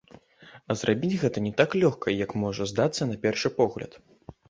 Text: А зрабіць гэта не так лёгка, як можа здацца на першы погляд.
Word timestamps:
А 0.69 0.75
зрабіць 0.81 1.19
гэта 1.25 1.45
не 1.49 1.53
так 1.61 1.77
лёгка, 1.85 2.17
як 2.25 2.35
можа 2.47 2.71
здацца 2.75 3.01
на 3.15 3.23
першы 3.27 3.57
погляд. 3.63 4.05